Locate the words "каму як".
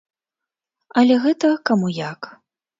1.71-2.21